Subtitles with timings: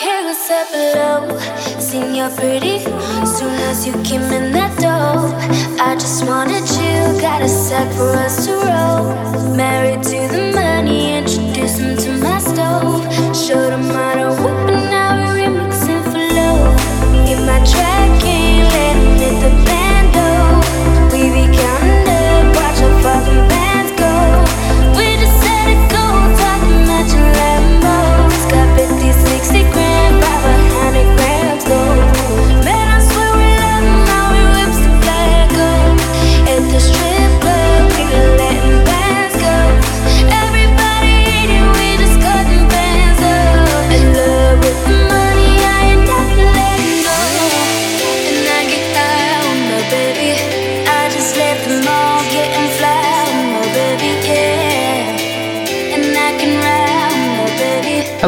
[0.00, 1.38] care what's up below.
[1.78, 2.78] Seen you're pretty.
[3.36, 5.28] Soon as you came in that door,
[5.78, 7.20] I just wanted you.
[7.20, 9.54] Got a sack for us to roll.
[9.54, 13.02] Married to the money, introduced him to my stove.
[13.36, 14.59] Showed him how to whip,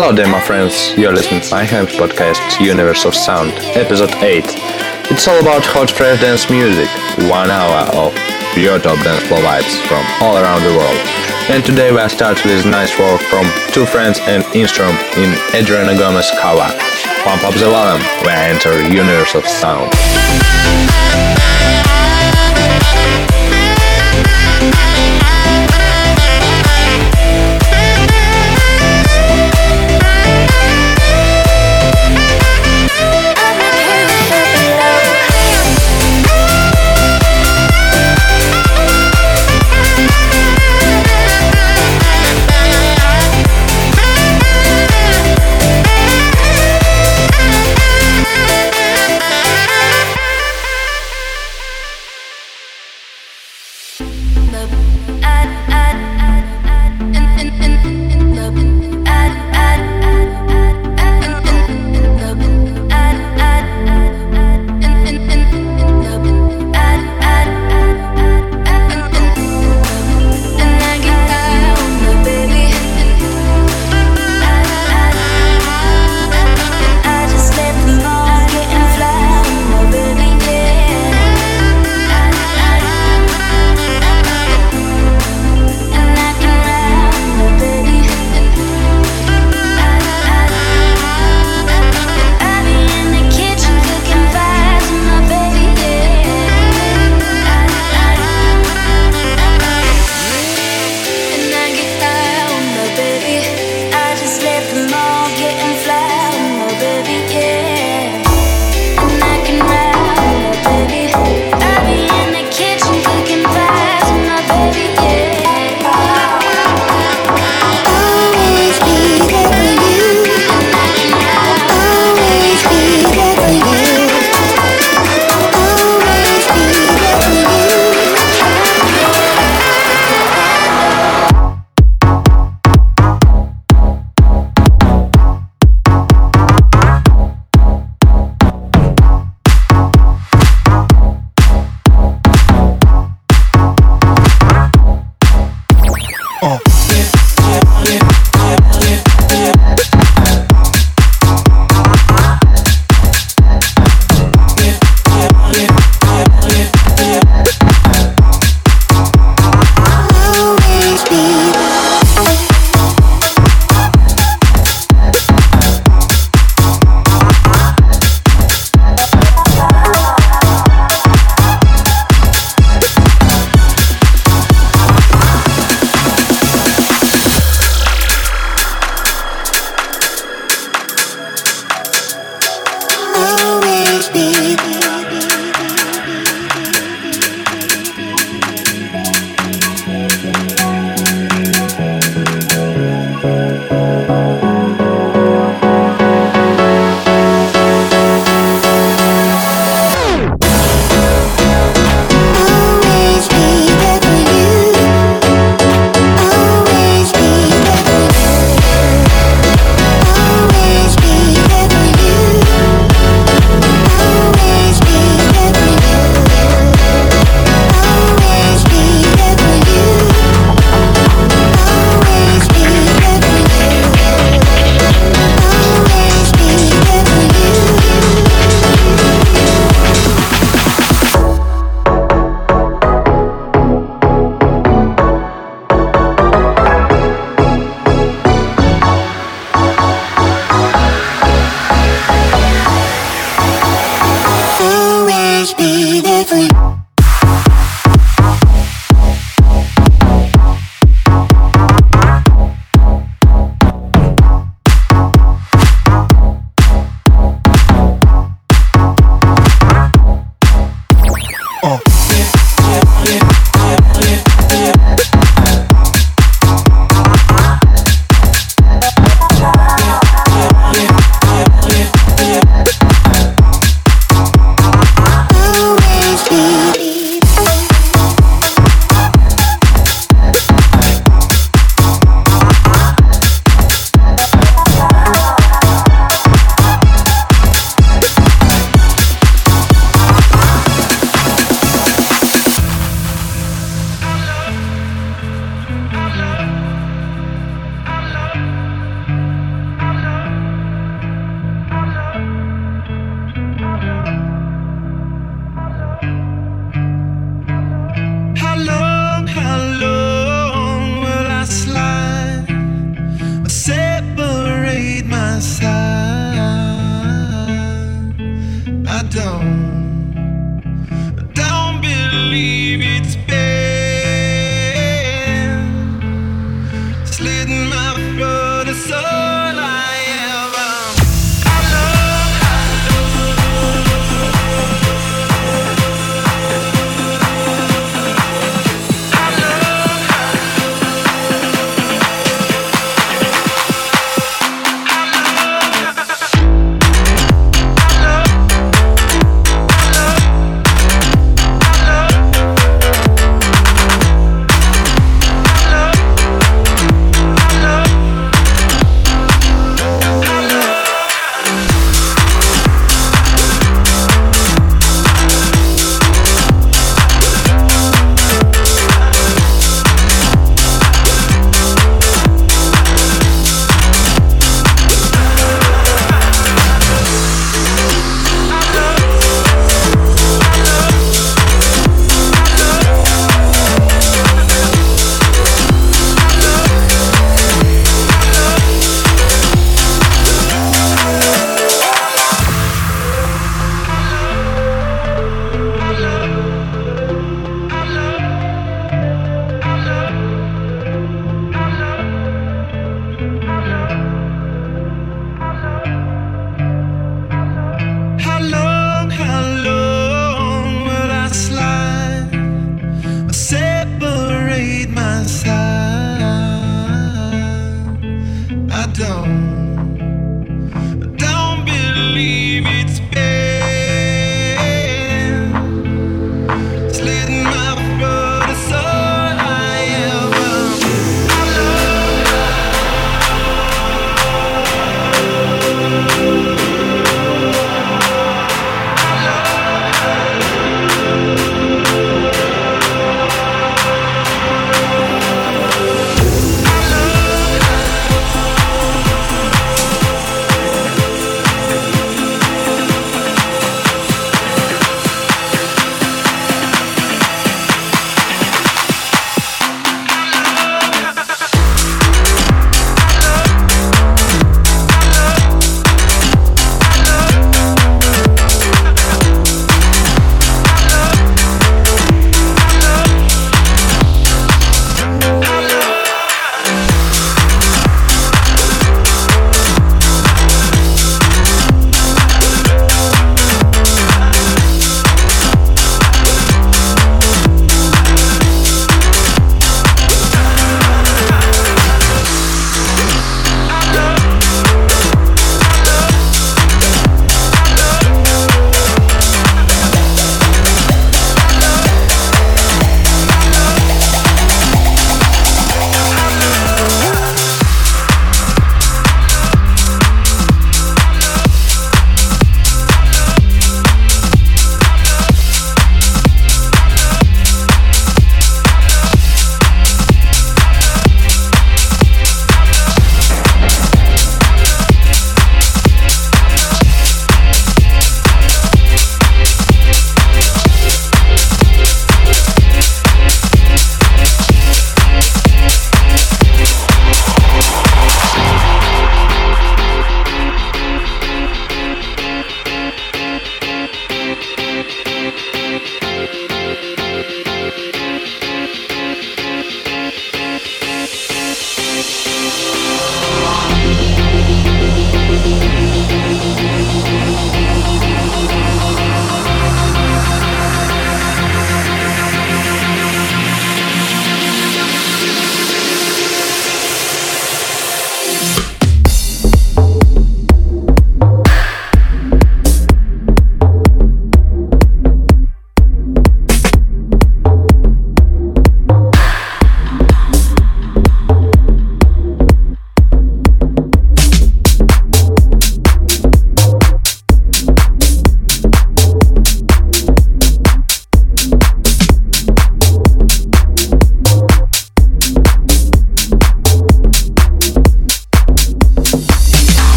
[0.00, 0.96] Hello there, my friends.
[0.96, 4.42] You're listening to my Hams podcast, Universe of Sound, episode 8.
[5.12, 6.88] It's all about hot fresh dance music,
[7.28, 8.08] one hour of
[8.56, 10.96] pure top dance floor vibes from all around the world.
[11.52, 13.44] And today we start with nice work from
[13.76, 16.72] two friends and Instrom in Adriana Gomez cover.
[17.20, 19.92] Pump up the volume, we enter Universe of Sound.
[55.18, 56.09] I,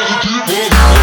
[0.00, 0.99] gotta keep on.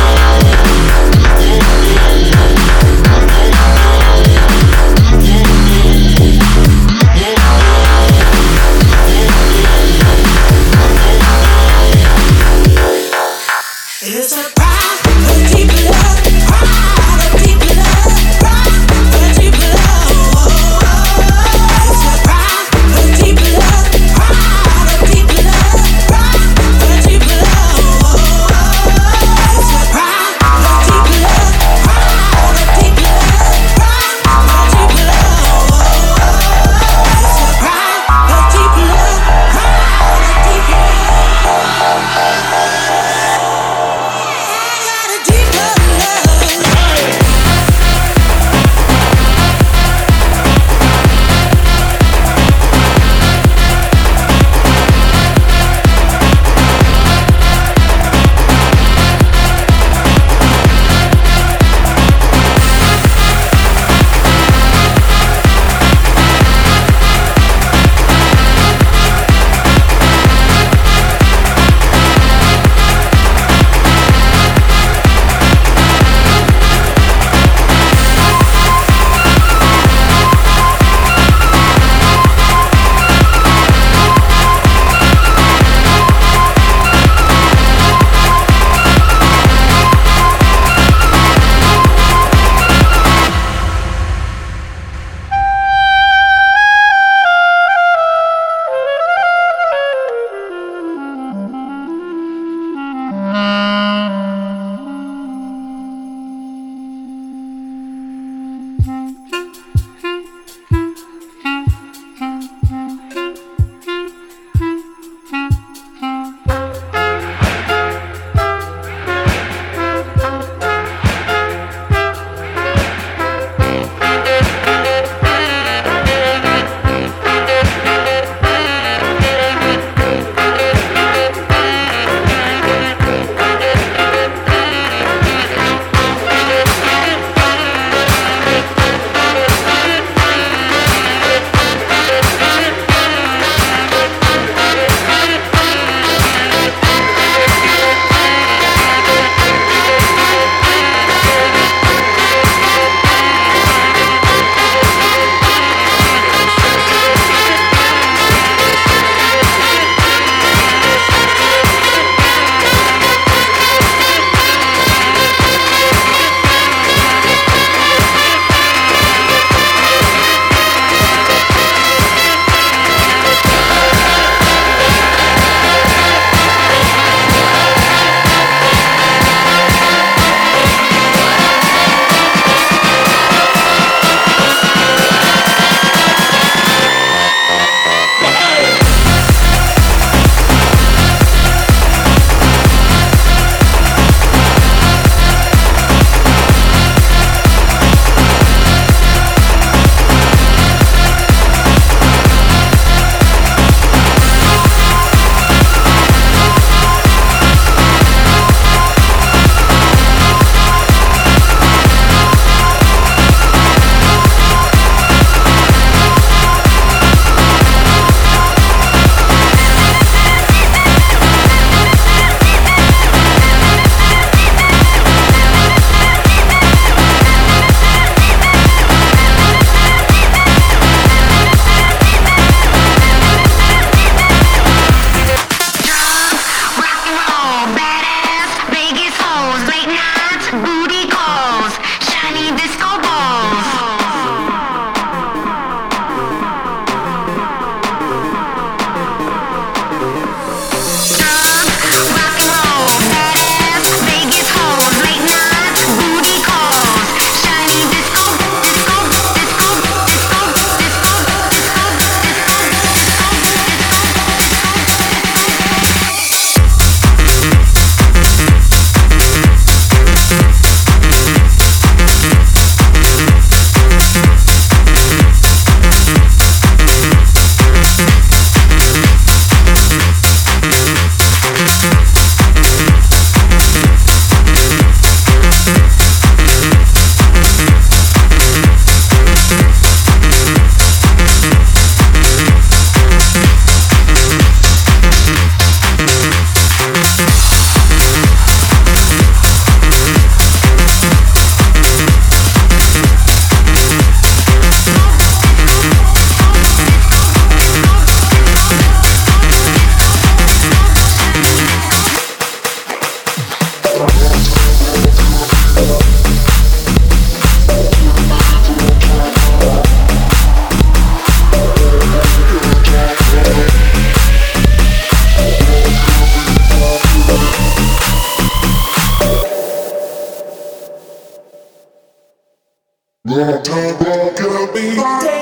[334.73, 335.36] be.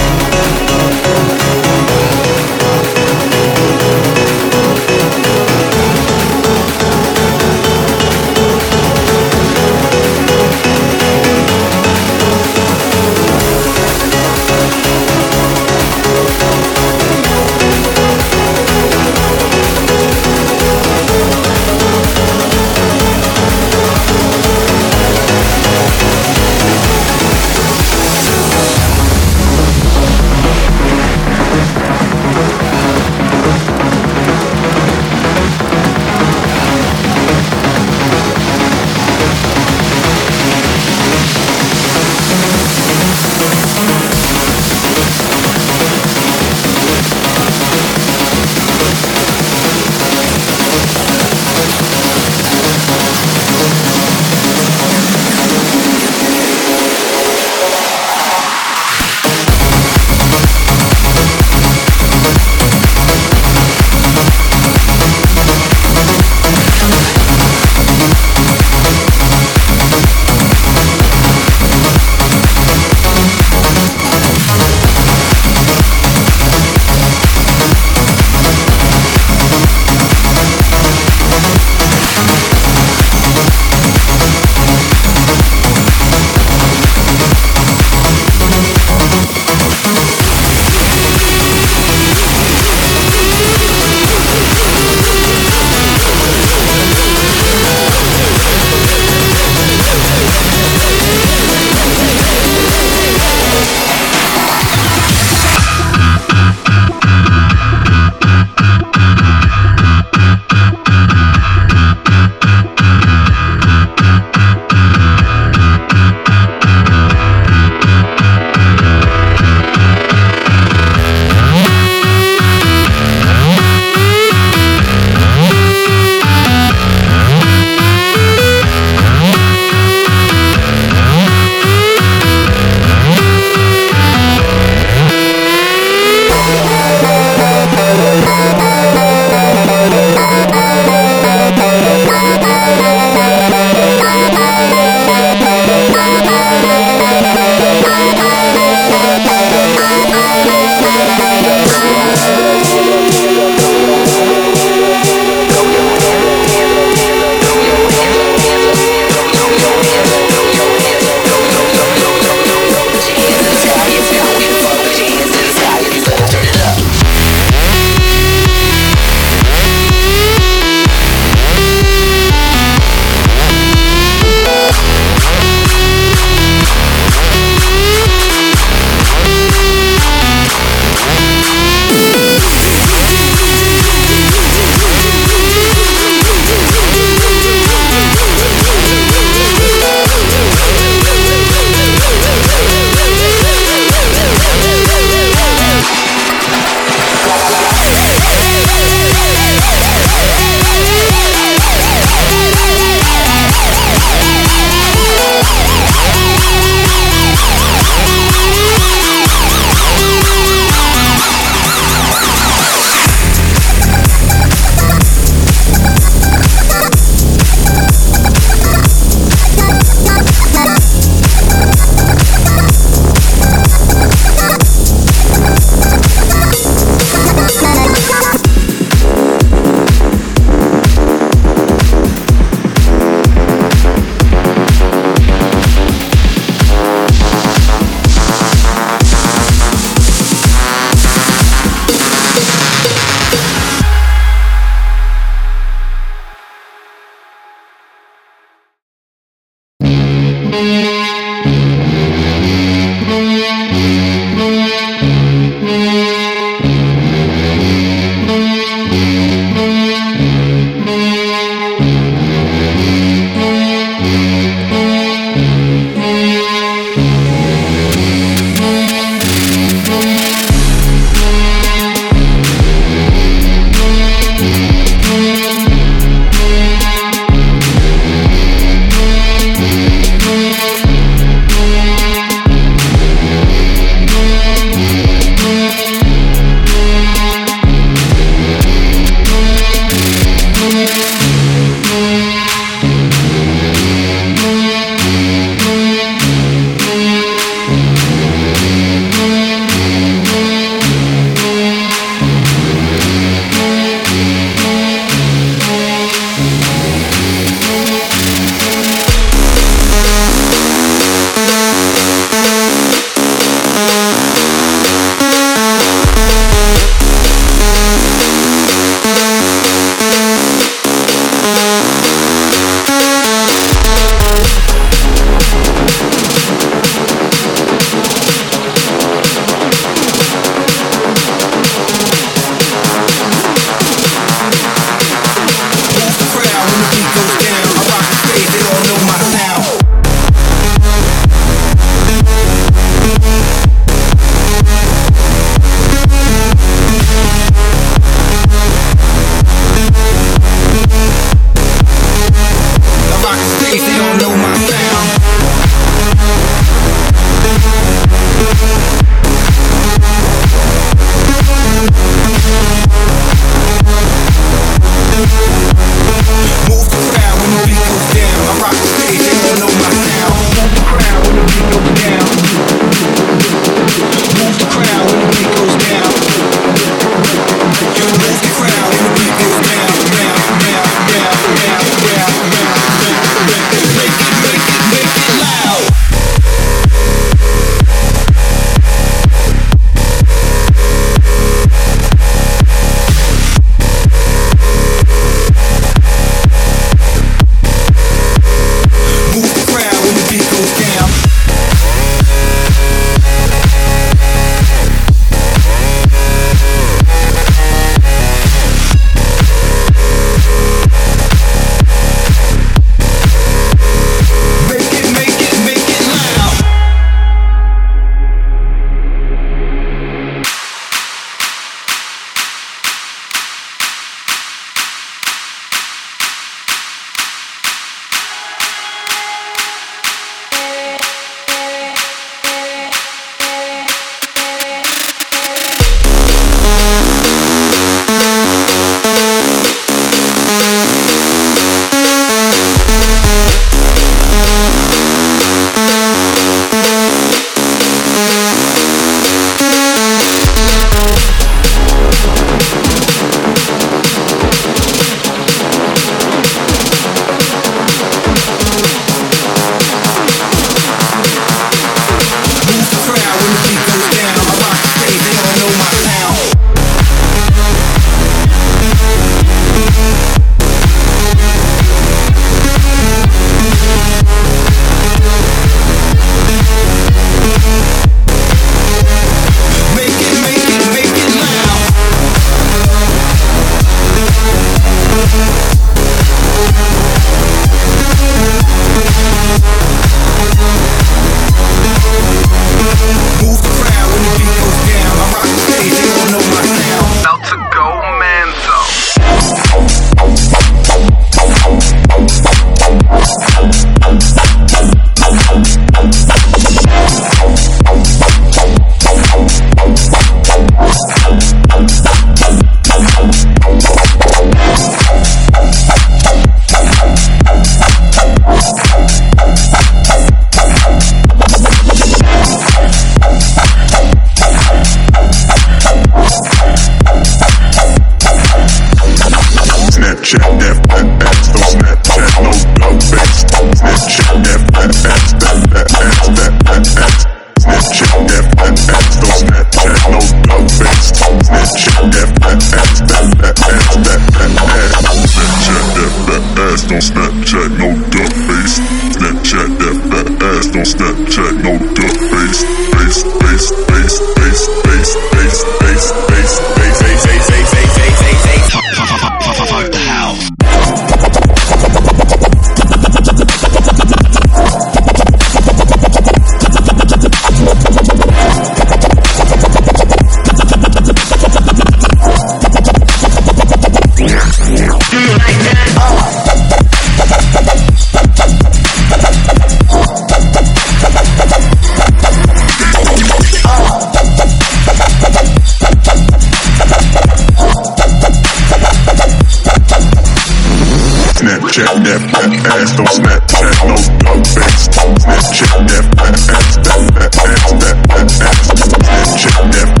[591.71, 594.91] Snapchat that fat ass, don't Snapchat no dog face.
[594.91, 598.59] Snapchat that fat ass, that fat ass, that fat ass.
[598.91, 600.00] Snapchat that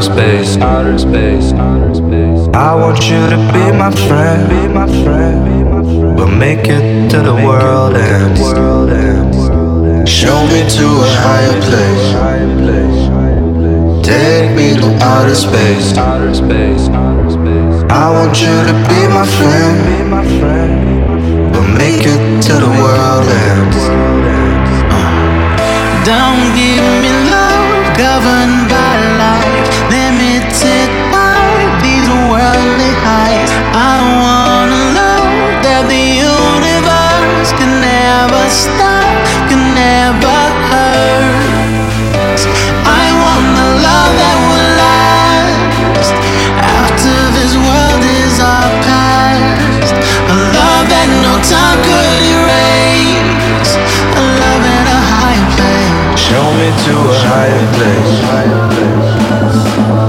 [0.00, 2.48] outer space, outer space, outer space.
[2.54, 6.16] I want you to be my friend, be my friend.
[6.16, 8.38] We'll make it to the world and
[10.08, 12.14] show me to a higher place.
[14.06, 17.84] Take me to outer space, outer space, outer space.
[17.90, 21.52] I want you to be my friend, be my friend.
[21.52, 25.20] We'll make it to the world and uh.
[26.04, 26.49] don't
[56.60, 58.20] me to a higher place.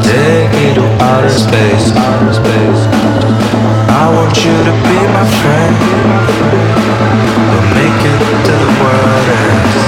[0.04, 1.96] Take me to outer space.
[3.88, 5.74] I want you to be my friend.
[7.48, 9.80] We'll make it to the world ends.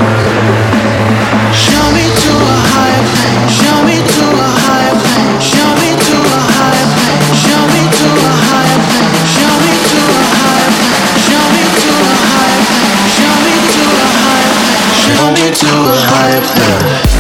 [1.52, 3.04] Show me to a higher.
[3.60, 4.96] Show me to a higher.
[5.44, 6.88] Show me to a higher.
[7.44, 8.80] Show me to a higher.
[9.36, 10.72] Show me to a higher.
[11.28, 12.64] Show me to a higher.
[13.12, 14.56] Show me to a higher.
[15.04, 17.13] Show me to a life now.